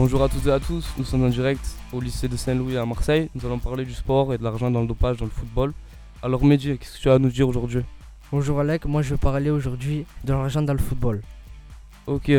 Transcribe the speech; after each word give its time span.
Bonjour 0.00 0.22
à 0.22 0.28
toutes 0.28 0.46
et 0.46 0.52
à 0.52 0.60
tous, 0.60 0.94
nous 0.96 1.02
sommes 1.02 1.24
en 1.24 1.28
direct 1.28 1.76
au 1.92 2.00
lycée 2.00 2.28
de 2.28 2.36
Saint-Louis 2.36 2.76
à 2.76 2.86
Marseille. 2.86 3.28
Nous 3.34 3.44
allons 3.44 3.58
parler 3.58 3.84
du 3.84 3.92
sport 3.92 4.32
et 4.32 4.38
de 4.38 4.44
l'argent 4.44 4.70
dans 4.70 4.82
le 4.82 4.86
dopage 4.86 5.16
dans 5.16 5.24
le 5.24 5.30
football. 5.32 5.72
Alors 6.22 6.44
Mehdi, 6.44 6.78
qu'est-ce 6.78 6.98
que 6.98 7.02
tu 7.02 7.10
as 7.10 7.14
à 7.14 7.18
nous 7.18 7.30
dire 7.30 7.48
aujourd'hui? 7.48 7.82
Bonjour 8.30 8.60
Alec, 8.60 8.84
moi 8.84 9.02
je 9.02 9.14
vais 9.14 9.18
parler 9.18 9.50
aujourd'hui 9.50 10.06
de 10.22 10.32
l'argent 10.32 10.62
dans 10.62 10.72
le 10.72 10.78
football. 10.78 11.20
Ok, 12.06 12.30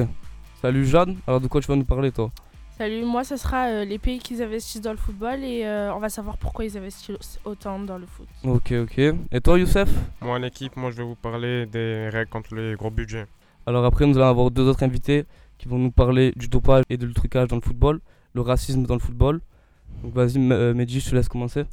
salut 0.62 0.86
Jeanne, 0.86 1.18
alors 1.28 1.42
de 1.42 1.50
quoi 1.50 1.60
tu 1.60 1.68
vas 1.68 1.76
nous 1.76 1.84
parler 1.84 2.14
toi? 2.14 2.32
Salut, 2.78 3.04
moi 3.04 3.26
ce 3.26 3.36
sera 3.36 3.66
euh, 3.66 3.84
les 3.84 4.00
pays 4.00 4.20
qui 4.20 4.42
investissent 4.42 4.80
dans 4.80 4.92
le 4.92 4.98
football 4.98 5.44
et 5.44 5.66
euh, 5.66 5.94
on 5.94 6.00
va 6.00 6.08
savoir 6.08 6.38
pourquoi 6.38 6.64
ils 6.64 6.78
investissent 6.78 7.42
autant 7.44 7.78
dans 7.78 7.98
le 7.98 8.06
foot. 8.06 8.30
Ok, 8.46 8.72
ok. 8.72 9.00
Et 9.34 9.42
toi 9.42 9.60
Youssef? 9.60 9.90
Moi, 10.22 10.40
en 10.40 10.44
équipe, 10.44 10.78
moi, 10.78 10.92
je 10.92 10.96
vais 10.96 11.04
vous 11.04 11.16
parler 11.16 11.66
des 11.66 12.08
règles 12.08 12.30
contre 12.30 12.56
les 12.56 12.76
gros 12.76 12.90
budgets. 12.90 13.28
Alors 13.66 13.84
après 13.86 14.08
nous 14.08 14.18
allons 14.18 14.30
avoir 14.30 14.50
deux 14.50 14.68
autres 14.68 14.82
invités 14.82 15.26
qui 15.60 15.68
vont 15.68 15.78
nous 15.78 15.92
parler 15.92 16.32
du 16.36 16.48
dopage 16.48 16.84
et 16.90 16.98
du 16.98 17.14
trucage 17.14 17.50
dans 17.50 17.58
le 17.58 17.62
football, 17.62 18.00
le 18.34 18.42
racisme 18.42 18.84
dans 18.84 18.96
le 18.96 19.00
football. 19.00 19.42
Donc 20.02 20.14
vas-y 20.14 20.38
euh, 20.38 20.74
Mehdi, 20.74 21.00
je 21.02 21.10
te 21.12 21.16
laisse 21.16 21.28
commencer. 21.28 21.66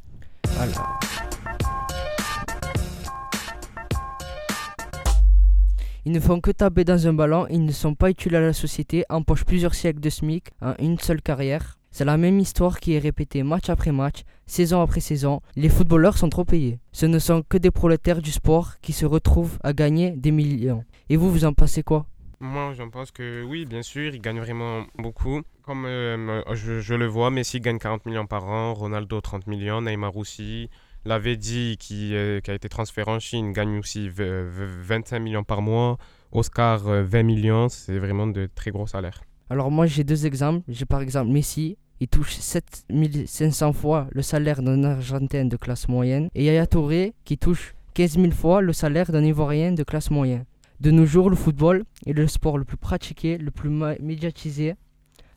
Ils 6.05 6.11
ne 6.11 6.19
font 6.19 6.39
que 6.39 6.51
taper 6.51 6.83
dans 6.83 7.07
un 7.07 7.13
ballon, 7.13 7.47
ils 7.49 7.65
ne 7.65 7.71
sont 7.71 7.95
pas 7.95 8.09
utiles 8.09 8.35
à 8.35 8.41
la 8.41 8.53
société, 8.53 9.03
empochent 9.09 9.43
plusieurs 9.43 9.75
siècles 9.75 9.99
de 9.99 10.09
SMIC 10.09 10.51
en 10.61 10.73
une 10.79 10.99
seule 10.99 11.21
carrière. 11.21 11.77
C'est 11.91 12.05
la 12.05 12.17
même 12.17 12.39
histoire 12.39 12.79
qui 12.79 12.93
est 12.93 12.99
répétée 12.99 13.43
match 13.43 13.69
après 13.69 13.91
match, 13.91 14.21
saison 14.45 14.81
après 14.81 14.99
saison. 14.99 15.41
Les 15.55 15.69
footballeurs 15.69 16.17
sont 16.17 16.29
trop 16.29 16.45
payés. 16.45 16.79
Ce 16.91 17.05
ne 17.05 17.19
sont 17.19 17.43
que 17.47 17.57
des 17.57 17.71
prolétaires 17.71 18.21
du 18.21 18.31
sport 18.31 18.79
qui 18.81 18.93
se 18.93 19.05
retrouvent 19.05 19.57
à 19.63 19.73
gagner 19.73 20.11
des 20.11 20.31
millions. 20.31 20.83
Et 21.09 21.17
vous, 21.17 21.31
vous 21.31 21.45
en 21.45 21.53
pensez 21.53 21.83
quoi? 21.83 22.05
Moi, 22.39 22.73
j'en 22.77 22.89
pense 22.89 23.11
que 23.11 23.43
oui, 23.43 23.65
bien 23.65 23.81
sûr, 23.81 24.13
ils 24.13 24.21
gagnent 24.21 24.39
vraiment 24.39 24.85
beaucoup. 24.97 25.41
Comme 25.63 25.85
euh, 25.85 26.41
je, 26.53 26.79
je 26.81 26.93
le 26.93 27.07
vois, 27.07 27.31
Messi 27.31 27.59
gagne 27.59 27.79
40 27.79 28.05
millions 28.05 28.27
par 28.27 28.45
an, 28.45 28.73
Ronaldo 28.73 29.19
30 29.21 29.47
millions, 29.47 29.81
Neymar 29.81 30.15
aussi. 30.15 30.69
Lavedi, 31.05 31.77
qui, 31.79 32.13
euh, 32.15 32.39
qui 32.41 32.51
a 32.51 32.53
été 32.53 32.69
transféré 32.69 33.09
en 33.09 33.19
Chine, 33.19 33.53
gagne 33.53 33.79
aussi 33.79 34.09
v- 34.09 34.43
v- 34.43 34.65
25 34.81 35.19
millions 35.19 35.43
par 35.43 35.61
mois. 35.61 35.97
Oscar, 36.31 36.87
euh, 36.87 37.03
20 37.03 37.23
millions. 37.23 37.69
C'est 37.69 37.97
vraiment 37.97 38.27
de 38.27 38.47
très 38.53 38.71
gros 38.71 38.87
salaires. 38.87 39.21
Alors 39.49 39.71
moi 39.71 39.85
j'ai 39.85 40.03
deux 40.03 40.25
exemples. 40.25 40.63
J'ai 40.67 40.85
par 40.85 41.01
exemple 41.01 41.31
Messi, 41.31 41.77
il 42.01 42.07
touche 42.09 42.33
7500 42.35 43.71
fois 43.73 44.07
le 44.11 44.21
salaire 44.21 44.61
d'un 44.61 44.83
Argentin 44.83 45.45
de 45.45 45.55
classe 45.55 45.87
moyenne. 45.87 46.29
Et 46.35 46.43
Yaya 46.43 46.67
Touré 46.67 47.13
qui 47.23 47.37
touche 47.37 47.73
15 47.93 48.17
000 48.19 48.31
fois 48.31 48.61
le 48.61 48.73
salaire 48.73 49.11
d'un 49.11 49.23
Ivoirien 49.23 49.71
de 49.71 49.83
classe 49.83 50.11
moyenne. 50.11 50.43
De 50.79 50.91
nos 50.91 51.07
jours, 51.07 51.31
le 51.31 51.35
football 51.35 51.85
est 52.05 52.13
le 52.13 52.27
sport 52.27 52.59
le 52.59 52.63
plus 52.63 52.77
pratiqué, 52.77 53.39
le 53.39 53.49
plus 53.49 53.71
médiatisé 53.99 54.75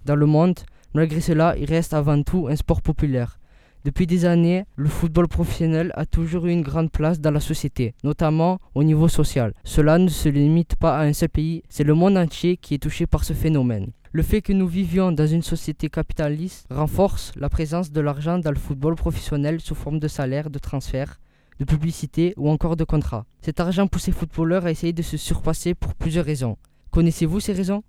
dans 0.04 0.16
le 0.16 0.26
monde. 0.26 0.58
Malgré 0.92 1.22
cela, 1.22 1.56
il 1.56 1.64
reste 1.64 1.94
avant 1.94 2.22
tout 2.22 2.48
un 2.48 2.56
sport 2.56 2.82
populaire. 2.82 3.38
Depuis 3.82 4.06
des 4.06 4.26
années, 4.26 4.66
le 4.76 4.90
football 4.90 5.28
professionnel 5.28 5.92
a 5.94 6.04
toujours 6.04 6.44
eu 6.44 6.50
une 6.50 6.60
grande 6.60 6.90
place 6.90 7.20
dans 7.20 7.30
la 7.30 7.40
société, 7.40 7.94
notamment 8.04 8.58
au 8.74 8.84
niveau 8.84 9.08
social. 9.08 9.54
Cela 9.64 9.96
ne 9.96 10.08
se 10.08 10.28
limite 10.28 10.76
pas 10.76 10.98
à 10.98 11.04
un 11.04 11.14
seul 11.14 11.30
pays, 11.30 11.62
c'est 11.70 11.84
le 11.84 11.94
monde 11.94 12.18
entier 12.18 12.58
qui 12.58 12.74
est 12.74 12.82
touché 12.82 13.06
par 13.06 13.24
ce 13.24 13.32
phénomène. 13.32 13.92
Le 14.12 14.22
fait 14.22 14.42
que 14.42 14.52
nous 14.52 14.66
vivions 14.66 15.12
dans 15.12 15.26
une 15.26 15.40
société 15.40 15.88
capitaliste 15.88 16.66
renforce 16.68 17.32
la 17.36 17.48
présence 17.48 17.90
de 17.90 18.02
l'argent 18.02 18.38
dans 18.38 18.50
le 18.50 18.58
football 18.58 18.96
professionnel 18.96 19.60
sous 19.60 19.74
forme 19.74 20.00
de 20.00 20.08
salaire, 20.08 20.50
de 20.50 20.58
transfert, 20.58 21.18
de 21.60 21.64
publicité 21.64 22.34
ou 22.36 22.50
encore 22.50 22.74
de 22.74 22.84
contrat. 22.84 23.26
Cet 23.42 23.60
argent 23.60 23.86
pousse 23.86 24.06
les 24.06 24.12
footballeurs 24.12 24.66
à 24.66 24.70
essayer 24.70 24.92
de 24.92 25.02
se 25.02 25.16
surpasser 25.16 25.74
pour 25.74 25.94
plusieurs 25.94 26.24
raisons. 26.24 26.56
Connaissez-vous 26.90 27.38
ces 27.38 27.52
raisons? 27.52 27.84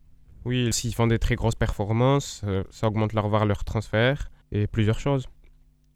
Oui, 0.46 0.72
s'ils 0.74 0.94
font 0.94 1.08
des 1.08 1.20
très 1.20 1.36
grosses 1.36 1.56
performances, 1.56 2.42
euh, 2.44 2.64
ça 2.70 2.88
augmente 2.88 3.14
leur 3.14 3.30
valeur 3.30 3.48
leur 3.48 3.64
transfert 3.64 4.30
et 4.52 4.68
plusieurs 4.68 5.00
choses. 5.00 5.26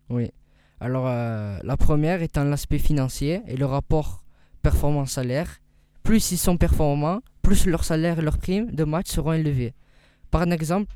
Oui. 0.09 0.31
Alors, 0.79 1.07
euh, 1.07 1.59
la 1.63 1.77
première 1.77 2.21
étant 2.21 2.43
l'aspect 2.43 2.79
financier 2.79 3.41
et 3.47 3.57
le 3.57 3.65
rapport 3.65 4.23
performance-salaire. 4.61 5.59
Plus 6.03 6.31
ils 6.31 6.37
sont 6.37 6.57
performants, 6.57 7.21
plus 7.41 7.65
leur 7.65 7.83
salaire 7.83 8.19
et 8.19 8.21
leurs 8.21 8.37
primes 8.37 8.71
de 8.71 8.83
match 8.83 9.07
seront 9.09 9.33
élevés. 9.33 9.73
Par 10.31 10.41
un 10.41 10.51
exemple, 10.51 10.95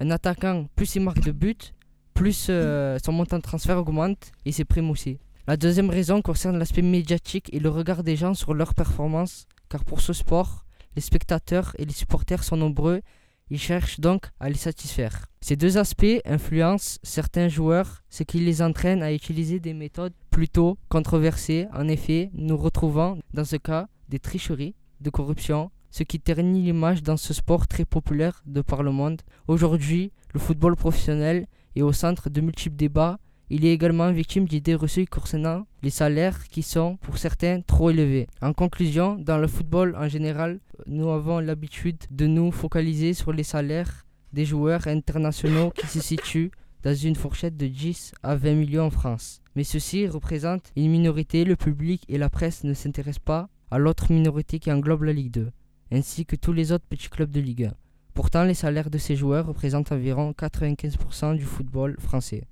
un 0.00 0.10
attaquant, 0.10 0.66
plus 0.76 0.96
il 0.96 1.02
marque 1.02 1.20
de 1.20 1.32
buts, 1.32 1.72
plus 2.14 2.46
euh, 2.48 2.98
son 3.04 3.12
montant 3.12 3.36
de 3.36 3.42
transfert 3.42 3.78
augmente 3.78 4.32
et 4.44 4.52
ses 4.52 4.64
primes 4.64 4.90
aussi. 4.90 5.18
La 5.46 5.56
deuxième 5.56 5.90
raison 5.90 6.22
concerne 6.22 6.58
l'aspect 6.58 6.82
médiatique 6.82 7.48
et 7.52 7.60
le 7.60 7.68
regard 7.68 8.02
des 8.02 8.16
gens 8.16 8.34
sur 8.34 8.54
leur 8.54 8.74
performance, 8.74 9.46
car 9.68 9.84
pour 9.84 10.00
ce 10.00 10.12
sport, 10.12 10.64
les 10.96 11.02
spectateurs 11.02 11.72
et 11.78 11.84
les 11.84 11.92
supporters 11.92 12.42
sont 12.44 12.56
nombreux 12.56 13.00
ils 13.48 13.60
cherchent 13.60 14.00
donc 14.00 14.26
à 14.40 14.48
les 14.48 14.56
satisfaire. 14.56 15.26
Ces 15.40 15.56
deux 15.56 15.78
aspects 15.78 16.20
influencent 16.24 16.98
certains 17.02 17.48
joueurs, 17.48 18.02
ce 18.10 18.24
qui 18.24 18.40
les 18.40 18.60
entraîne 18.60 19.02
à 19.02 19.12
utiliser 19.12 19.60
des 19.60 19.72
méthodes 19.72 20.14
plutôt 20.30 20.78
controversées. 20.88 21.68
En 21.72 21.86
effet, 21.86 22.30
nous 22.34 22.56
retrouvons 22.56 23.20
dans 23.34 23.44
ce 23.44 23.56
cas 23.56 23.86
des 24.08 24.18
tricheries, 24.18 24.74
de 25.00 25.10
corruption, 25.10 25.70
ce 25.92 26.02
qui 26.02 26.18
ternit 26.18 26.62
l'image 26.62 27.02
dans 27.02 27.16
ce 27.16 27.32
sport 27.32 27.68
très 27.68 27.84
populaire 27.84 28.42
de 28.46 28.62
par 28.62 28.82
le 28.82 28.90
monde. 28.90 29.22
Aujourd'hui, 29.46 30.12
le 30.34 30.40
football 30.40 30.74
professionnel 30.74 31.46
est 31.76 31.82
au 31.82 31.92
centre 31.92 32.28
de 32.30 32.40
multiples 32.40 32.76
débats. 32.76 33.18
Il 33.48 33.64
est 33.64 33.72
également 33.72 34.10
victime 34.10 34.46
d'idées 34.46 34.74
reçues 34.74 35.06
concernant 35.06 35.66
les 35.82 35.90
salaires 35.90 36.48
qui 36.48 36.62
sont 36.62 36.96
pour 36.96 37.16
certains 37.16 37.60
trop 37.60 37.90
élevés. 37.90 38.26
En 38.42 38.52
conclusion, 38.52 39.14
dans 39.14 39.38
le 39.38 39.46
football 39.46 39.94
en 39.96 40.08
général, 40.08 40.58
nous 40.86 41.10
avons 41.10 41.38
l'habitude 41.38 41.98
de 42.10 42.26
nous 42.26 42.50
focaliser 42.50 43.14
sur 43.14 43.32
les 43.32 43.44
salaires 43.44 44.04
des 44.32 44.44
joueurs 44.44 44.88
internationaux 44.88 45.70
qui 45.70 45.86
se 45.86 46.00
situent 46.00 46.50
dans 46.82 46.94
une 46.94 47.14
fourchette 47.14 47.56
de 47.56 47.68
10 47.68 48.14
à 48.24 48.34
20 48.34 48.54
millions 48.54 48.86
en 48.86 48.90
France. 48.90 49.40
Mais 49.54 49.64
ceci 49.64 50.08
représente 50.08 50.72
une 50.74 50.90
minorité, 50.90 51.44
le 51.44 51.54
public 51.54 52.02
et 52.08 52.18
la 52.18 52.28
presse 52.28 52.64
ne 52.64 52.74
s'intéressent 52.74 53.24
pas 53.24 53.48
à 53.70 53.78
l'autre 53.78 54.12
minorité 54.12 54.58
qui 54.58 54.72
englobe 54.72 55.04
la 55.04 55.12
Ligue 55.12 55.30
2, 55.30 55.50
ainsi 55.92 56.26
que 56.26 56.36
tous 56.36 56.52
les 56.52 56.72
autres 56.72 56.84
petits 56.88 57.08
clubs 57.08 57.30
de 57.30 57.40
Ligue 57.40 57.64
1. 57.64 57.74
Pourtant, 58.12 58.44
les 58.44 58.54
salaires 58.54 58.90
de 58.90 58.98
ces 58.98 59.14
joueurs 59.14 59.46
représentent 59.46 59.92
environ 59.92 60.32
95% 60.36 61.36
du 61.36 61.44
football 61.44 61.96
français. 62.00 62.44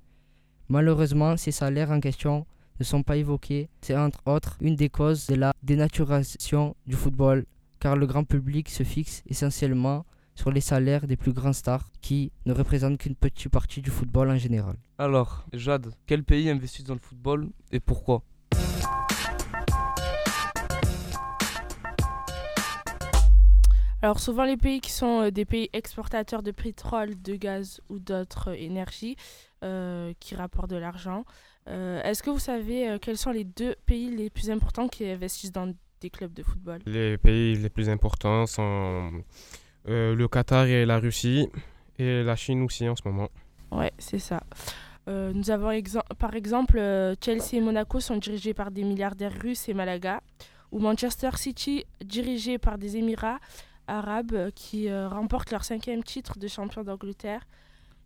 Malheureusement, 0.67 1.37
ces 1.37 1.51
salaires 1.51 1.91
en 1.91 1.99
question 1.99 2.47
ne 2.79 2.83
sont 2.83 3.03
pas 3.03 3.17
évoqués. 3.17 3.69
C'est 3.81 3.95
entre 3.95 4.19
autres 4.25 4.57
une 4.61 4.75
des 4.75 4.89
causes 4.89 5.27
de 5.27 5.35
la 5.35 5.53
dénaturation 5.61 6.75
du 6.87 6.95
football, 6.95 7.45
car 7.79 7.95
le 7.95 8.07
grand 8.07 8.23
public 8.23 8.69
se 8.69 8.81
fixe 8.83 9.21
essentiellement 9.27 10.05
sur 10.33 10.51
les 10.51 10.61
salaires 10.61 11.05
des 11.05 11.17
plus 11.17 11.33
grands 11.33 11.53
stars 11.53 11.87
qui 12.01 12.31
ne 12.47 12.53
représentent 12.53 12.97
qu'une 12.97 13.15
petite 13.15 13.49
partie 13.49 13.81
du 13.81 13.91
football 13.91 14.31
en 14.31 14.37
général. 14.37 14.75
Alors, 14.97 15.45
Jade, 15.53 15.93
quel 16.07 16.23
pays 16.23 16.49
investit 16.49 16.83
dans 16.83 16.95
le 16.95 16.99
football 16.99 17.49
et 17.71 17.79
pourquoi? 17.79 18.23
Alors 24.05 24.19
souvent 24.19 24.43
les 24.43 24.57
pays 24.57 24.81
qui 24.81 24.91
sont 24.91 25.21
euh, 25.21 25.31
des 25.31 25.45
pays 25.45 25.67
exportateurs 25.73 26.43
de 26.43 26.51
pétrole, 26.51 27.19
de 27.23 27.35
gaz 27.35 27.81
ou 27.89 27.97
d'autres 27.97 28.49
énergies 28.55 29.15
qui 30.19 30.35
rapportent 30.35 30.69
de 30.69 30.77
l'argent. 30.77 31.23
Euh, 31.67 32.01
Est-ce 32.03 32.21
que 32.23 32.29
vous 32.29 32.39
savez 32.39 32.87
euh, 32.87 32.97
quels 32.99 33.17
sont 33.17 33.31
les 33.31 33.43
deux 33.43 33.75
pays 33.85 34.09
les 34.15 34.29
plus 34.29 34.49
importants 34.49 34.87
qui 34.87 35.03
investissent 35.09 35.51
dans 35.51 35.73
des 36.01 36.09
clubs 36.09 36.33
de 36.33 36.43
football? 36.43 36.79
Les 36.85 37.17
pays 37.17 37.55
les 37.55 37.69
plus 37.69 37.89
importants 37.89 38.45
sont 38.45 39.23
euh, 39.87 40.15
le 40.15 40.27
Qatar 40.27 40.65
et 40.67 40.85
la 40.85 40.99
Russie, 40.99 41.49
et 41.97 42.23
la 42.23 42.35
Chine 42.35 42.61
aussi 42.63 42.87
en 42.87 42.95
ce 42.95 43.01
moment. 43.07 43.29
Ouais, 43.71 43.91
c'est 43.97 44.19
ça. 44.19 44.43
Euh, 45.07 45.33
nous 45.33 45.49
avons 45.49 45.71
exem- 45.71 46.07
par 46.17 46.35
exemple 46.35 46.77
euh, 46.77 47.15
Chelsea 47.23 47.53
et 47.53 47.61
Monaco 47.61 47.99
sont 47.99 48.17
dirigés 48.17 48.53
par 48.53 48.71
des 48.71 48.83
milliardaires 48.83 49.33
russes 49.41 49.69
et 49.69 49.73
Malaga, 49.73 50.21
ou 50.71 50.79
Manchester 50.79 51.31
City 51.35 51.85
dirigé 52.03 52.57
par 52.57 52.77
des 52.77 52.97
Émirats 52.97 53.39
arabes 53.87 54.33
euh, 54.33 54.51
qui 54.53 54.89
euh, 54.89 55.07
remportent 55.07 55.51
leur 55.51 55.63
cinquième 55.63 56.03
titre 56.03 56.37
de 56.37 56.47
champion 56.47 56.83
d'Angleterre. 56.83 57.41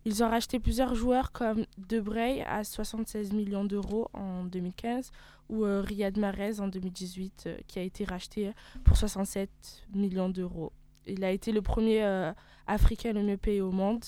Ils 0.06 0.24
ont 0.24 0.30
racheté 0.30 0.58
plusieurs 0.58 0.94
joueurs 0.94 1.30
comme 1.30 1.66
De 1.76 2.00
Brey 2.00 2.42
à 2.46 2.64
76 2.64 3.32
millions 3.32 3.64
d'euros 3.64 4.08
en 4.14 4.44
2015 4.44 5.10
ou 5.50 5.64
euh, 5.64 5.82
Riyad 5.82 6.16
Mahrez 6.16 6.60
en 6.60 6.68
2018 6.68 7.44
euh, 7.46 7.56
qui 7.66 7.78
a 7.78 7.82
été 7.82 8.04
racheté 8.04 8.52
pour 8.84 8.96
67 8.96 9.50
millions 9.94 10.30
d'euros. 10.30 10.72
Il 11.06 11.22
a 11.24 11.30
été 11.30 11.52
le 11.52 11.60
premier 11.60 12.02
euh, 12.02 12.32
Africain 12.66 13.12
le 13.12 13.22
mieux 13.22 13.36
payé 13.36 13.60
au 13.60 13.72
monde. 13.72 14.04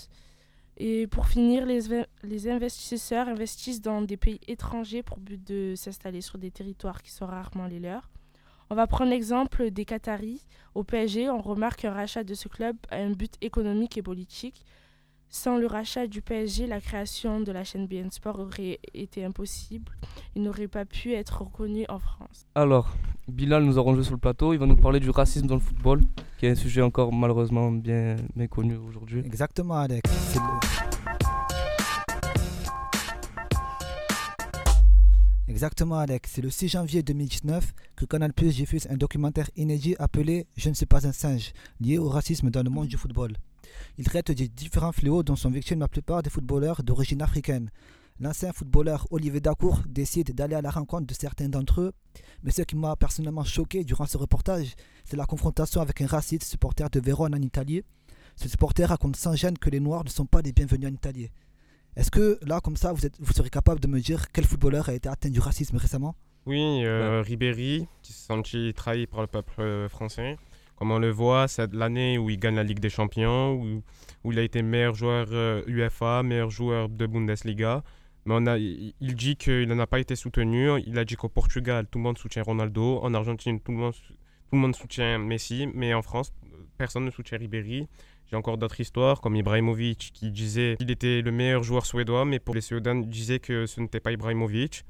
Et 0.79 1.07
pour 1.07 1.27
finir, 1.27 1.67
les, 1.67 1.81
les 2.23 2.49
investisseurs 2.49 3.29
investissent 3.29 3.83
dans 3.83 4.01
des 4.01 4.17
pays 4.17 4.41
étrangers 4.49 5.03
pour 5.03 5.19
but 5.19 5.43
de 5.47 5.75
s'installer 5.77 6.23
sur 6.23 6.39
des 6.39 6.51
territoires 6.51 7.03
qui 7.03 7.11
sont 7.11 7.27
rarement 7.27 7.67
les 7.67 7.81
leurs. 7.81 8.09
On 8.71 8.75
va 8.75 8.87
prendre 8.87 9.11
l'exemple 9.11 9.71
des 9.71 9.85
Qataris. 9.85 10.47
Au 10.75 10.83
PSG, 10.83 11.29
on 11.29 11.43
remarque 11.43 11.81
qu'un 11.81 11.93
rachat 11.93 12.25
de 12.25 12.33
ce 12.33 12.49
club 12.49 12.77
a 12.91 12.97
un 12.97 13.11
but 13.11 13.35
économique 13.43 13.99
et 13.99 14.03
politique. 14.03 14.65
Sans 15.35 15.57
le 15.57 15.67
rachat 15.67 16.07
du 16.09 16.21
PSG, 16.21 16.67
la 16.67 16.79
création 16.79 17.41
de 17.41 17.51
la 17.53 17.65
chaîne 17.65 17.87
BN 17.87 18.11
Sport 18.11 18.39
aurait 18.39 18.79
été 18.93 19.25
impossible. 19.25 19.91
Il 20.37 20.43
n'aurait 20.43 20.69
pas 20.69 20.85
pu 20.85 21.15
être 21.15 21.41
reconnu 21.41 21.87
en 21.89 21.99
France. 21.99 22.45
Alors, 22.55 22.95
Bilal 23.29 23.65
nous 23.65 23.79
a 23.79 23.81
rangé 23.81 24.03
sur 24.03 24.13
le 24.13 24.19
plateau. 24.19 24.53
Il 24.53 24.59
va 24.59 24.67
nous 24.67 24.77
parler 24.77 25.01
du 25.01 25.09
racisme 25.09 25.47
dans 25.47 25.55
le 25.55 25.63
football, 25.63 26.03
qui 26.39 26.45
est 26.45 26.51
un 26.51 26.55
sujet 26.55 26.83
encore 26.83 27.15
malheureusement 27.15 27.73
bien 27.73 28.17
méconnu 28.37 28.77
aujourd'hui. 28.77 29.21
Exactement, 29.21 29.79
Alex. 29.79 30.03
C'est 30.11 30.39
Exactement, 35.49 35.97
Alex. 35.97 36.31
C'est 36.31 36.43
le 36.43 36.51
6 36.51 36.69
janvier 36.69 37.03
2019 37.03 37.73
que 37.97 38.05
Canal 38.05 38.35
Plus 38.35 38.55
diffuse 38.55 38.87
un 38.91 38.99
documentaire 38.99 39.49
inédit 39.57 39.97
appelé 39.99 40.47
Je 40.59 40.69
ne 40.69 40.75
suis 40.75 40.85
pas 40.85 41.07
un 41.07 41.13
singe, 41.13 41.55
lié 41.81 41.97
au 41.97 42.11
racisme 42.11 42.51
dans 42.51 42.63
le 42.63 42.69
monde 42.69 42.89
du 42.89 42.99
football. 42.99 43.33
Il 43.99 44.05
traite 44.05 44.31
des 44.31 44.49
différents 44.49 44.93
fléaux 44.93 45.23
dont 45.23 45.37
sont 45.37 45.51
victimes 45.51 45.81
la 45.81 45.89
plupart 45.89 46.23
des 46.23 46.31
footballeurs 46.31 46.83
d'origine 46.83 47.23
africaine. 47.23 47.71
L'ancien 48.21 48.53
footballeur 48.53 49.07
Olivier 49.11 49.41
Dacour 49.41 49.81
décide 49.89 50.35
d'aller 50.35 50.55
à 50.55 50.63
la 50.63 50.71
rencontre 50.71 51.07
de 51.07 51.15
certains 51.15 51.49
d'entre 51.49 51.81
eux, 51.81 51.93
mais 52.43 52.51
ce 52.51 52.63
qui 52.63 52.77
m'a 52.77 52.95
personnellement 52.95 53.45
choqué 53.45 53.85
durant 53.85 54.07
ce 54.07 54.17
reportage, 54.17 54.75
c'est 55.05 55.17
la 55.17 55.27
confrontation 55.27 55.81
avec 55.81 56.01
un 56.01 56.07
raciste 56.07 56.45
supporter 56.45 56.89
de 56.91 57.01
Vérone 57.01 57.35
en 57.35 57.41
Italie. 57.43 57.83
Ce 58.37 58.49
supporter 58.49 58.85
raconte 58.89 59.17
sans 59.17 59.35
gêne 59.35 59.59
que 59.59 59.71
les 59.71 59.81
Noirs 59.81 60.05
ne 60.05 60.11
sont 60.11 60.27
pas 60.27 60.43
les 60.43 60.53
bienvenus 60.53 60.89
en 60.89 60.93
Italie. 60.93 61.31
Est-ce 61.97 62.11
que 62.11 62.39
là, 62.43 62.61
comme 62.61 62.77
ça, 62.77 62.93
vous, 62.93 63.05
êtes, 63.05 63.17
vous 63.19 63.33
serez 63.33 63.51
capable 63.51 63.81
de 63.81 63.89
me 63.89 64.01
dire 64.01 64.31
quel 64.33 64.45
footballeur 64.45 64.89
a 64.89 64.95
été 64.95 65.09
atteint 65.09 65.29
du 65.31 65.41
racisme 65.41 65.77
récemment? 65.77 66.15
Oui, 66.47 66.85
euh, 66.85 67.23
Ribéry, 67.23 67.87
qui 68.03 68.13
s'est 68.13 68.27
senti 68.27 68.73
trahi 68.75 69.07
par 69.07 69.21
le 69.21 69.27
peuple 69.27 69.61
euh, 69.61 69.89
français. 69.89 70.39
Comme 70.77 70.91
on 70.91 70.99
le 70.99 71.11
voit, 71.11 71.49
c'est 71.49 71.73
l'année 71.73 72.19
où 72.19 72.31
il 72.31 72.39
gagne 72.39 72.57
la 72.57 72.65
Ligue 72.65 72.81
des 72.81 72.91
Champions, 72.91 73.53
où, 73.55 73.83
où 74.25 74.33
il 74.33 74.39
a 74.39 74.43
été 74.43 74.63
meilleur 74.63 74.95
joueur 74.95 75.29
euh, 75.33 75.63
UEFA, 75.67 76.23
meilleur 76.23 76.51
joueur 76.51 76.89
de 76.89 77.07
Bundesliga. 77.07 77.83
Mais 78.25 78.35
on 78.37 78.47
a, 78.47 78.57
il 78.57 79.15
dit 79.15 79.37
qu'il 79.37 79.69
n'a 79.69 79.87
pas 79.87 79.99
été 79.99 80.15
soutenu. 80.15 80.71
Il 80.87 80.99
a 80.99 81.05
dit 81.05 81.17
qu'au 81.17 81.29
Portugal, 81.29 81.87
tout 81.91 81.99
le 81.99 82.05
monde 82.05 82.19
soutient 82.19 82.43
Ronaldo. 82.43 83.01
En 83.03 83.15
Argentine, 83.15 83.61
tout 83.61 83.73
le 83.73 83.79
monde, 83.79 83.95
tout 83.95 84.55
le 84.55 84.59
monde 84.59 84.77
soutient 84.77 85.19
Messi. 85.19 85.69
Mais 85.75 85.93
en 85.93 86.03
France, 86.03 86.33
personne 86.79 87.05
ne 87.05 87.11
soutient 87.11 87.39
Ribéry. 87.39 87.89
J'ai 88.33 88.37
encore 88.37 88.57
d'autres 88.59 88.81
histoires, 88.81 89.21
comme 89.21 89.37
Ibrahimovic, 89.37 90.13
qui 90.15 90.31
disait 90.31 90.77
qu'il 90.79 90.91
était 90.91 91.21
le 91.21 91.31
meilleur 91.33 91.63
joueur 91.63 91.85
suédois, 91.85 92.25
mais 92.25 92.39
pour 92.39 92.55
les 92.55 92.61
Suédois, 92.61 92.95
il 92.95 93.09
disait 93.09 93.41
que 93.41 93.67
ce 93.67 93.81
n'était 93.81 94.01
pas 94.01 94.13
Ibrahimovic. 94.13 94.85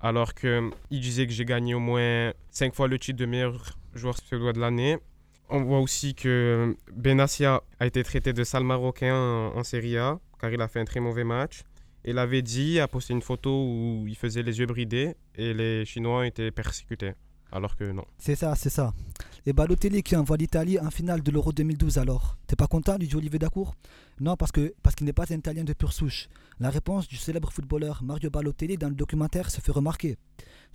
Alors 0.00 0.34
qu'il 0.34 0.72
disait 0.90 1.26
que 1.26 1.32
j'ai 1.32 1.44
gagné 1.44 1.74
au 1.74 1.80
moins 1.80 2.32
5 2.50 2.74
fois 2.74 2.88
le 2.88 2.98
titre 2.98 3.18
de 3.18 3.26
meilleur 3.26 3.78
joueur 3.94 4.18
suédois 4.18 4.52
de 4.52 4.60
l'année. 4.60 4.98
On 5.54 5.62
voit 5.64 5.80
aussi 5.80 6.14
que 6.14 6.74
Benassia 6.96 7.62
a 7.78 7.84
été 7.84 8.02
traité 8.02 8.32
de 8.32 8.42
sale 8.42 8.64
marocain 8.64 9.14
en, 9.14 9.54
en 9.54 9.62
Serie 9.62 9.98
A, 9.98 10.18
car 10.40 10.50
il 10.50 10.62
a 10.62 10.66
fait 10.66 10.80
un 10.80 10.86
très 10.86 10.98
mauvais 10.98 11.24
match. 11.24 11.60
Et 12.06 12.14
l'avait 12.14 12.40
dit, 12.40 12.80
a 12.80 12.88
posté 12.88 13.12
une 13.12 13.20
photo 13.20 13.50
où 13.50 14.06
il 14.08 14.16
faisait 14.16 14.42
les 14.42 14.58
yeux 14.58 14.66
bridés 14.66 15.14
et 15.34 15.52
les 15.52 15.84
Chinois 15.84 16.26
étaient 16.26 16.50
persécutés. 16.50 17.12
Alors 17.52 17.76
que 17.76 17.84
non. 17.84 18.06
C'est 18.18 18.34
ça, 18.34 18.54
c'est 18.54 18.70
ça. 18.70 18.94
Et 19.44 19.52
Balotelli 19.52 20.04
qui 20.04 20.14
envoie 20.14 20.36
l'Italie 20.36 20.78
en 20.78 20.92
finale 20.92 21.20
de 21.20 21.32
l'Euro 21.32 21.52
2012 21.52 21.98
alors. 21.98 22.36
T'es 22.46 22.54
pas 22.54 22.68
content 22.68 22.96
dit 22.96 23.10
Olivier 23.16 23.40
Dacour 23.40 23.74
Non, 24.20 24.36
parce 24.36 24.52
parce 24.84 24.94
qu'il 24.94 25.04
n'est 25.04 25.12
pas 25.12 25.32
un 25.32 25.38
Italien 25.38 25.64
de 25.64 25.72
pure 25.72 25.92
souche. 25.92 26.28
La 26.60 26.70
réponse 26.70 27.08
du 27.08 27.16
célèbre 27.16 27.50
footballeur 27.50 28.04
Mario 28.04 28.30
Balotelli 28.30 28.78
dans 28.78 28.88
le 28.88 28.94
documentaire 28.94 29.50
se 29.50 29.60
fait 29.60 29.72
remarquer. 29.72 30.16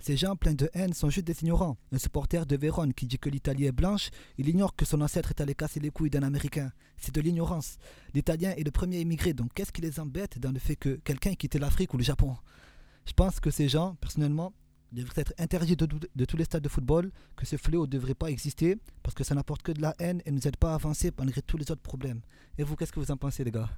Ces 0.00 0.18
gens 0.18 0.36
pleins 0.36 0.52
de 0.52 0.68
haine 0.74 0.92
sont 0.92 1.08
juste 1.08 1.26
des 1.26 1.40
ignorants. 1.40 1.78
Un 1.92 1.98
supporter 1.98 2.44
de 2.44 2.56
Vérone 2.58 2.92
qui 2.92 3.06
dit 3.06 3.18
que 3.18 3.30
l'Italie 3.30 3.64
est 3.64 3.72
blanche, 3.72 4.10
il 4.36 4.50
ignore 4.50 4.76
que 4.76 4.84
son 4.84 5.00
ancêtre 5.00 5.30
est 5.30 5.40
allé 5.40 5.54
casser 5.54 5.80
les 5.80 5.88
couilles 5.88 6.10
d'un 6.10 6.22
Américain. 6.22 6.70
C'est 6.98 7.14
de 7.14 7.22
l'ignorance. 7.22 7.78
L'Italien 8.12 8.50
est 8.50 8.64
le 8.64 8.70
premier 8.70 9.00
immigré, 9.00 9.32
donc 9.32 9.48
qu'est-ce 9.54 9.72
qui 9.72 9.80
les 9.80 9.98
embête 9.98 10.38
dans 10.38 10.52
le 10.52 10.58
fait 10.58 10.76
que 10.76 10.96
quelqu'un 11.04 11.30
ait 11.30 11.36
quitté 11.36 11.58
l'Afrique 11.58 11.94
ou 11.94 11.96
le 11.96 12.04
Japon? 12.04 12.36
Je 13.06 13.14
pense 13.14 13.40
que 13.40 13.50
ces 13.50 13.70
gens, 13.70 13.96
personnellement, 14.02 14.52
devraient 14.92 15.20
être 15.22 15.34
interdits 15.38 15.76
de, 15.76 15.86
de 15.86 16.24
tous 16.24 16.36
les 16.36 16.44
stades 16.44 16.62
de 16.62 16.68
football, 16.68 17.10
que 17.36 17.44
ce 17.46 17.56
fléau 17.56 17.82
ne 17.86 17.90
devrait 17.90 18.14
pas 18.14 18.30
exister, 18.30 18.78
parce 19.02 19.14
que 19.14 19.24
ça 19.24 19.34
n'apporte 19.34 19.62
que 19.62 19.72
de 19.72 19.82
la 19.82 19.94
haine 19.98 20.22
et 20.24 20.30
ne 20.30 20.36
nous 20.36 20.48
aide 20.48 20.56
pas 20.56 20.72
à 20.72 20.74
avancer 20.74 21.10
malgré 21.18 21.42
tous 21.42 21.56
les 21.56 21.70
autres 21.70 21.82
problèmes. 21.82 22.20
Et 22.56 22.62
vous, 22.62 22.74
qu'est-ce 22.76 22.92
que 22.92 23.00
vous 23.00 23.10
en 23.10 23.16
pensez, 23.16 23.44
les 23.44 23.50
gars? 23.50 23.68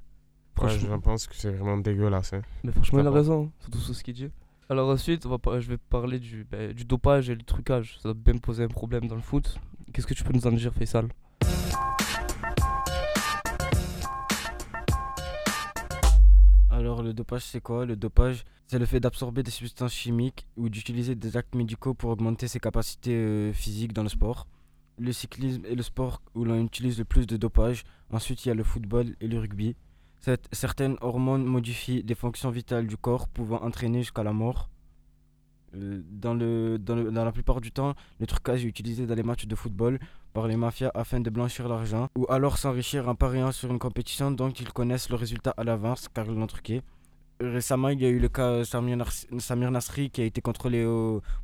Ouais, 0.60 0.68
je 0.78 0.86
pense 0.96 1.26
que 1.26 1.34
c'est 1.34 1.50
vraiment 1.50 1.78
dégueulasse. 1.78 2.34
hein. 2.34 2.42
Mais 2.64 2.72
franchement, 2.72 3.00
il 3.00 3.06
a 3.06 3.10
raison, 3.10 3.50
surtout 3.60 3.78
sur 3.78 3.94
ce 3.94 4.04
qu'il 4.04 4.14
dit. 4.14 4.30
Alors 4.68 4.90
ensuite, 4.90 5.24
on 5.26 5.30
va 5.30 5.38
par- 5.38 5.60
je 5.60 5.68
vais 5.68 5.78
parler 5.78 6.18
du, 6.18 6.44
ben, 6.44 6.72
du 6.72 6.84
dopage 6.84 7.30
et 7.30 7.34
du 7.36 7.44
trucage. 7.44 7.96
Ça 7.98 8.10
doit 8.10 8.14
bien 8.14 8.34
me 8.34 8.38
poser 8.40 8.62
un 8.64 8.68
problème 8.68 9.08
dans 9.08 9.14
le 9.16 9.20
foot. 9.22 9.58
Qu'est-ce 9.92 10.06
que 10.06 10.14
tu 10.14 10.22
peux 10.22 10.32
nous 10.32 10.46
en 10.46 10.52
dire, 10.52 10.72
Faisal? 10.74 11.08
Alors 16.80 17.02
le 17.02 17.12
dopage 17.12 17.42
c'est 17.44 17.60
quoi? 17.60 17.84
Le 17.84 17.94
dopage 17.94 18.44
c'est 18.66 18.78
le 18.78 18.86
fait 18.86 19.00
d'absorber 19.00 19.42
des 19.42 19.50
substances 19.50 19.92
chimiques 19.92 20.46
ou 20.56 20.68
d'utiliser 20.70 21.14
des 21.14 21.36
actes 21.36 21.54
médicaux 21.54 21.92
pour 21.92 22.08
augmenter 22.10 22.48
ses 22.48 22.58
capacités 22.60 23.14
euh, 23.14 23.52
physiques 23.52 23.92
dans 23.92 24.02
le 24.02 24.08
sport. 24.08 24.46
Le 24.98 25.12
cyclisme 25.12 25.62
est 25.66 25.74
le 25.74 25.82
sport 25.82 26.22
où 26.34 26.44
l'on 26.44 26.58
utilise 26.64 26.98
le 26.98 27.04
plus 27.04 27.26
de 27.26 27.36
dopage. 27.36 27.84
Ensuite 28.10 28.44
il 28.44 28.48
y 28.48 28.52
a 28.52 28.54
le 28.54 28.64
football 28.64 29.14
et 29.20 29.28
le 29.28 29.38
rugby. 29.38 29.76
Cette- 30.20 30.48
certaines 30.52 30.96
hormones 31.02 31.44
modifient 31.44 32.02
des 32.02 32.14
fonctions 32.14 32.50
vitales 32.50 32.86
du 32.86 32.96
corps 32.96 33.28
pouvant 33.28 33.60
entraîner 33.62 33.98
jusqu'à 34.00 34.22
la 34.22 34.32
mort. 34.32 34.70
Euh, 35.76 36.02
dans, 36.10 36.34
le, 36.34 36.78
dans, 36.78 37.24
la 37.24 37.32
plupart 37.32 37.60
du 37.60 37.70
temps, 37.70 37.94
le 38.18 38.26
trucage 38.26 38.64
est 38.64 38.68
utilisé 38.68 39.06
dans 39.06 39.14
les 39.14 39.22
matchs 39.22 39.46
de 39.46 39.54
football 39.54 39.98
par 40.32 40.46
les 40.48 40.56
mafias 40.56 40.90
afin 40.94 41.20
de 41.20 41.30
blanchir 41.30 41.68
l'argent 41.68 42.08
ou 42.16 42.26
alors 42.28 42.58
s'enrichir 42.58 43.08
en 43.08 43.14
pariant 43.14 43.52
sur 43.52 43.70
une 43.70 43.78
compétition 43.78 44.30
dont 44.30 44.50
ils 44.50 44.72
connaissent 44.72 45.10
le 45.10 45.16
résultat 45.16 45.54
à 45.56 45.64
l'avance 45.64 46.08
car 46.12 46.26
ils 46.26 46.34
l'ont 46.34 46.46
truqué. 46.46 46.82
Récemment, 47.40 47.88
il 47.88 48.00
y 48.00 48.04
a 48.04 48.08
eu 48.08 48.18
le 48.18 48.28
cas 48.28 48.64
Samir, 48.64 48.98
Samir 49.38 49.70
Nasri 49.70 50.10
qui 50.10 50.20
a 50.20 50.24
été 50.24 50.40
contrôlé 50.40 50.84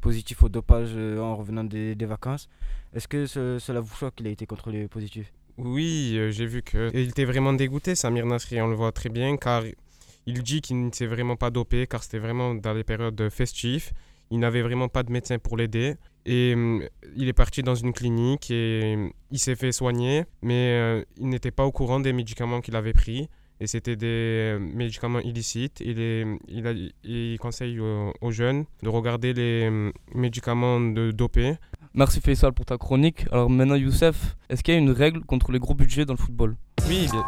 positif 0.01 0.43
au 0.43 0.49
dopage 0.49 0.91
euh, 0.95 1.21
en 1.21 1.37
revenant 1.37 1.65
des, 1.65 1.95
vacances. 2.07 2.49
Est-ce 2.95 3.09
que 3.09 3.27
ce- 3.27 3.59
cela 3.59 3.81
vous 3.81 3.95
choque 3.95 4.17
qu'il 4.17 4.27
a 4.27 4.31
été 4.31 4.45
contrôlé 4.47 4.89
positif? 4.89 5.33
Oui, 5.57 6.15
euh, 6.17 6.31
j'ai 6.31 6.47
vu 6.47 6.63
que 6.63 6.95
et 6.95 7.03
il 7.03 7.09
était 7.09 7.25
vraiment 7.25 7.55
dégoûté, 7.55 7.95
Samir 7.95 8.27
Nasri, 8.27 8.61
on 8.61 8.69
le 8.69 8.77
voit 8.77 8.93
très 8.93 9.09
bien, 9.09 9.37
car 9.39 9.63
il 10.27 10.43
dit 10.43 10.61
qu'il 10.61 10.85
ne 10.85 10.91
s'est 10.93 11.07
vraiment 11.07 11.37
pas 11.37 11.51
dopé, 11.51 11.87
car 11.87 12.03
c'était 12.03 12.19
vraiment 12.19 12.55
dans 12.55 12.75
les 12.75 12.85
périodes 12.85 13.29
festives. 13.31 13.93
Il 14.31 14.39
n'avait 14.41 14.63
vraiment 14.63 14.89
pas 14.89 15.03
de 15.03 15.13
médecin 15.13 15.39
pour 15.39 15.57
l'aider. 15.57 15.95
Et 16.25 16.55
hum, 16.55 16.83
il 17.17 17.29
est 17.29 17.33
parti 17.33 17.63
dans 17.63 17.77
une 17.77 17.93
clinique 17.93 18.51
et 18.51 18.95
hum, 18.97 19.11
il 19.31 19.39
s'est 19.39 19.55
fait 19.57 19.73
soigner, 19.73 20.25
mais 20.43 20.73
euh, 20.81 21.05
il 21.19 21.29
n'était 21.29 21.53
pas 21.53 21.65
au 21.65 21.73
courant 21.73 22.01
des 22.01 22.13
médicaments 22.13 22.61
qu'il 22.61 22.75
avait 22.77 22.93
pris. 22.93 23.29
Et 23.59 23.67
c'était 23.67 23.97
des 23.97 24.07
euh, 24.07 24.59
médicaments 24.59 25.21
illicites. 25.21 25.81
Il, 25.83 25.99
est, 25.99 26.27
il, 26.49 26.67
a- 26.67 26.75
il 27.05 27.39
conseille 27.39 27.81
aux, 27.81 28.13
aux 28.21 28.31
jeunes 28.31 28.65
de 28.83 28.89
regarder 28.91 29.33
les 29.33 29.71
médicaments 30.15 30.81
de 30.81 31.11
dopés 31.11 31.55
Merci 31.95 32.21
Faisal 32.21 32.53
pour 32.53 32.67
ta 32.67 32.77
chronique. 32.77 33.25
Alors 33.33 33.49
maintenant, 33.49 33.75
Youssef, 33.77 34.37
est-ce 34.51 34.63
qu'il 34.63 34.75
y 34.75 34.77
a 34.77 34.81
une 34.81 34.91
règle 34.91 35.21
contre 35.25 35.51
les 35.53 35.59
gros 35.59 35.73
budgets 35.75 36.05
dans 36.05 36.13
le 36.13 36.19
football? 36.19 36.57
Oui, 36.87 37.07
bien... 37.11 37.25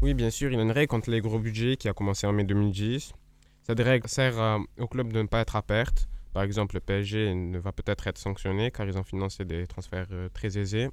Oui, 0.00 0.14
bien 0.14 0.30
sûr, 0.30 0.50
il 0.52 0.56
y 0.56 0.58
a 0.58 0.62
une 0.62 0.70
règle 0.70 0.88
contre 0.88 1.10
les 1.10 1.20
gros 1.20 1.38
budgets 1.38 1.76
qui 1.76 1.88
a 1.88 1.92
commencé 1.92 2.26
en 2.26 2.32
mai 2.32 2.44
2010. 2.44 3.12
Cette 3.62 3.80
règle 3.80 4.08
sert 4.08 4.38
à- 4.38 4.58
au 4.78 4.86
club 4.86 5.12
de 5.12 5.22
ne 5.22 5.26
pas 5.26 5.40
être 5.40 5.56
à 5.56 5.62
perte. 5.62 6.08
Par 6.32 6.42
exemple, 6.44 6.76
le 6.76 6.80
PSG 6.80 7.34
ne 7.34 7.58
va 7.58 7.72
peut-être 7.72 8.06
être 8.06 8.18
sanctionné 8.18 8.70
car 8.70 8.86
ils 8.86 8.96
ont 8.96 9.02
financé 9.02 9.44
des 9.44 9.66
transferts 9.66 10.06
euh, 10.12 10.28
très 10.32 10.56
aisés. 10.56 10.88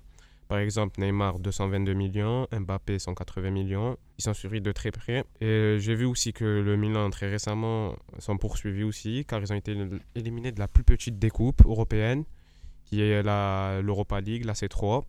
Par 0.48 0.58
exemple, 0.60 1.00
Neymar 1.02 1.40
222 1.40 1.94
millions, 1.94 2.48
Mbappé 2.52 3.00
180 3.00 3.52
millions. 3.52 3.98
Ils 4.18 4.24
sont 4.24 4.34
suivis 4.34 4.62
de 4.62 4.72
très 4.72 4.92
près. 4.92 5.24
Et 5.42 5.46
euh, 5.46 5.78
j'ai 5.80 5.96
vu 5.96 6.06
aussi 6.06 6.34
que 6.34 6.44
le 6.46 6.76
Milan 6.76 7.10
très 7.12 7.30
récemment 7.30 7.96
sont 8.20 8.38
poursuivis 8.38 8.84
aussi 8.84 9.26
car 9.28 9.40
ils 9.42 9.52
ont 9.54 9.56
été 9.56 9.76
éliminés 10.16 10.52
de 10.52 10.60
la 10.60 10.68
plus 10.68 10.84
petite 10.84 11.20
des 11.20 11.30
coupes 11.30 11.64
européennes 11.66 12.24
qui 12.86 13.02
est 13.02 13.24
l'Europa 13.24 14.20
League, 14.22 14.46
la 14.46 14.54
C3. 14.54 15.04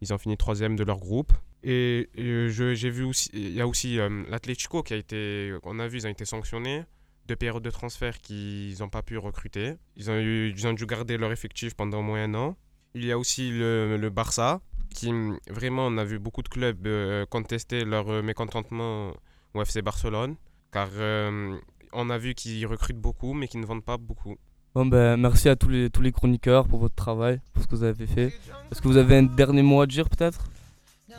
Ils 0.00 0.12
ont 0.14 0.18
fini 0.18 0.36
troisième 0.36 0.76
de 0.76 0.84
leur 0.84 0.98
groupe. 0.98 1.32
Et 1.64 2.08
euh, 2.18 2.48
je- 2.50 2.74
j'ai 2.74 2.90
vu 2.90 3.04
aussi, 3.04 3.30
il 3.32 3.52
y 3.52 3.60
a 3.60 3.66
aussi 3.66 3.98
euh, 3.98 4.22
l'Atlético 4.28 4.82
qui 4.82 4.94
a 4.94 4.96
été, 4.96 5.52
on 5.64 5.78
a 5.78 5.88
vu, 5.88 5.98
ils 5.98 6.06
ont 6.06 6.10
été 6.10 6.24
sanctionnés. 6.24 6.84
Deux 7.26 7.36
périodes 7.36 7.62
de 7.62 7.70
transfert 7.70 8.18
qu'ils 8.20 8.76
n'ont 8.80 8.88
pas 8.88 9.02
pu 9.02 9.18
recruter. 9.18 9.74
Ils 9.96 10.10
ont, 10.10 10.18
ils 10.18 10.66
ont 10.66 10.72
dû 10.72 10.86
garder 10.86 11.18
leur 11.18 11.30
effectif 11.32 11.74
pendant 11.74 11.98
au 11.98 12.02
moins 12.02 12.22
un 12.24 12.34
an. 12.34 12.56
Il 12.94 13.04
y 13.04 13.12
a 13.12 13.18
aussi 13.18 13.50
le, 13.50 13.96
le 13.98 14.10
Barça, 14.10 14.60
qui 14.94 15.12
vraiment, 15.50 15.86
on 15.88 15.98
a 15.98 16.04
vu 16.04 16.18
beaucoup 16.18 16.42
de 16.42 16.48
clubs 16.48 16.86
euh, 16.86 17.26
contester 17.26 17.84
leur 17.84 18.08
euh, 18.08 18.22
mécontentement 18.22 19.12
au 19.52 19.60
FC 19.62 19.82
Barcelone. 19.82 20.36
Car 20.72 20.88
euh, 20.94 21.56
on 21.92 22.08
a 22.08 22.16
vu 22.18 22.34
qu'ils 22.34 22.66
recrutent 22.66 22.96
beaucoup, 23.00 23.34
mais 23.34 23.46
qu'ils 23.48 23.60
ne 23.60 23.66
vendent 23.66 23.84
pas 23.84 23.98
beaucoup. 23.98 24.36
Bon 24.74 24.86
ben 24.86 25.16
merci 25.16 25.48
à 25.48 25.56
tous 25.56 25.68
les, 25.68 25.90
tous 25.90 26.02
les 26.02 26.12
chroniqueurs 26.12 26.68
pour 26.68 26.78
votre 26.78 26.94
travail, 26.94 27.40
pour 27.52 27.62
ce 27.62 27.68
que 27.68 27.74
vous 27.74 27.84
avez 27.84 28.06
fait. 28.06 28.32
Est-ce 28.70 28.80
que 28.80 28.88
vous 28.88 28.96
avez 28.98 29.16
un 29.16 29.22
dernier 29.24 29.62
mot 29.62 29.80
à 29.80 29.86
dire 29.86 30.08
peut-être? 30.08 30.44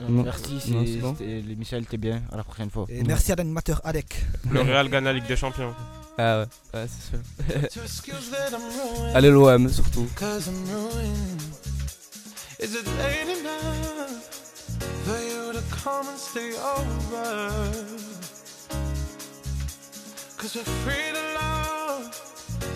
Non. 0.02 0.24
Merci, 0.24 0.54
Non, 0.72 0.86
c'est- 0.86 0.96
bon. 0.98 1.16
c'était- 1.18 1.44
elle 1.76 1.84
était 1.84 1.98
bien. 1.98 2.22
À 2.32 2.38
la 2.38 2.44
prochaine 2.44 2.70
fois. 2.70 2.86
Et 2.90 3.04
merci 3.04 3.32
à 3.32 3.36
l'animateur 3.36 3.82
Alec. 3.84 4.24
Le 4.52 4.62
Real 4.62 4.88
gagne 4.90 5.04
la 5.06 5.14
Ligue 5.14 5.28
des 5.28 5.36
Champions. 5.36 5.74
Ah 6.18 6.40
ouais, 6.42 6.46
ouais 6.80 6.88
c'est 6.88 7.70
sûr. 7.70 7.90
Allez 9.16 9.30
l'OM 9.32 9.70
surtout. 9.70 10.08
Cause 10.16 10.48
I'm 10.48 10.64
ruined. 10.70 11.42
Is 12.62 12.74
it 12.76 12.86
late 12.98 13.40
enough 13.40 14.12
for 15.06 15.18
you 15.18 15.54
to 15.54 15.62
come 15.84 16.08
and 16.08 16.18
stay 16.18 16.52
over? 16.56 17.62
Cause 20.38 20.56
we're 20.56 20.64
free 20.84 21.14
to 21.14 21.24
love, 21.40 22.12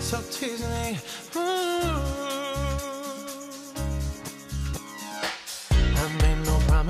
so 0.00 0.16
tease 0.30 0.60
me. 0.62 0.98
Ooh. 1.36 2.53